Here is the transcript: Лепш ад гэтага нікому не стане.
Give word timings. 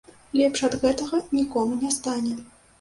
Лепш 0.39 0.63
ад 0.69 0.77
гэтага 0.85 1.21
нікому 1.37 1.81
не 1.85 1.95
стане. 2.01 2.37